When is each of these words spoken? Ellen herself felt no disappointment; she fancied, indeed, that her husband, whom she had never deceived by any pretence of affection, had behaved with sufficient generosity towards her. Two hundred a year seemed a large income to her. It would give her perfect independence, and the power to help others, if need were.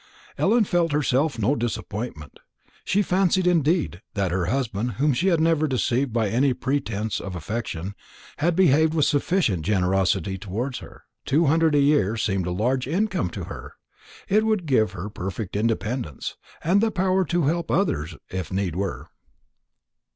Ellen 0.35 0.65
herself 0.65 1.33
felt 1.33 1.39
no 1.39 1.55
disappointment; 1.55 2.39
she 2.83 3.03
fancied, 3.03 3.45
indeed, 3.45 4.01
that 4.15 4.31
her 4.31 4.45
husband, 4.47 4.93
whom 4.93 5.13
she 5.13 5.27
had 5.27 5.39
never 5.39 5.67
deceived 5.67 6.11
by 6.11 6.27
any 6.27 6.55
pretence 6.55 7.19
of 7.19 7.35
affection, 7.35 7.93
had 8.37 8.55
behaved 8.55 8.95
with 8.95 9.05
sufficient 9.05 9.63
generosity 9.63 10.39
towards 10.39 10.79
her. 10.79 11.03
Two 11.23 11.45
hundred 11.45 11.75
a 11.75 11.79
year 11.79 12.17
seemed 12.17 12.47
a 12.47 12.51
large 12.51 12.87
income 12.87 13.29
to 13.29 13.43
her. 13.43 13.75
It 14.27 14.43
would 14.43 14.65
give 14.65 14.93
her 14.93 15.07
perfect 15.07 15.55
independence, 15.55 16.35
and 16.63 16.81
the 16.81 16.89
power 16.89 17.23
to 17.25 17.43
help 17.45 17.69
others, 17.69 18.17
if 18.31 18.51
need 18.51 18.75
were. 18.75 19.05